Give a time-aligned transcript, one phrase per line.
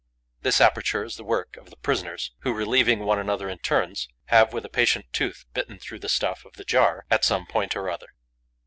[0.41, 4.51] This aperture is the work of the prisoners, who, relieving one another in turns, have,
[4.51, 7.87] with a patient tooth, bitten through the stuff of the jar at some point or
[7.87, 8.07] other.